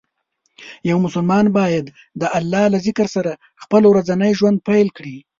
یو 0.89 0.97
مسلمان 1.05 1.45
باید 1.57 1.85
د 2.21 2.23
الله 2.37 2.63
له 2.73 2.77
ذکر 2.87 3.07
سره 3.15 3.31
خپل 3.63 3.81
ورځنی 3.87 4.31
ژوند 4.39 4.57
پیل 4.69 4.87
کړي. 4.97 5.17